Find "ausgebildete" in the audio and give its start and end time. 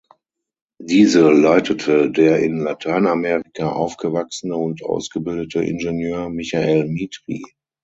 4.83-5.63